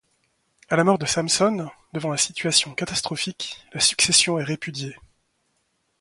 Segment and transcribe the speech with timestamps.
[0.69, 4.95] À la mort de Samson, devant la situation catastrophique, la succession est répudiée.